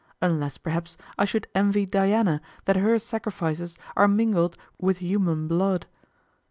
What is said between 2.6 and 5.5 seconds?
that her sacrifices are mingled with human